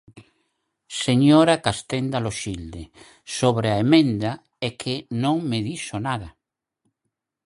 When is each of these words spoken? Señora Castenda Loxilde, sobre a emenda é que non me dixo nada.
Señora 1.03 1.55
Castenda 1.65 2.17
Loxilde, 2.25 2.83
sobre 3.37 3.67
a 3.71 3.79
emenda 3.85 4.31
é 4.67 4.69
que 4.81 4.95
non 5.23 5.37
me 5.49 5.59
dixo 5.69 5.95
nada. 6.07 6.29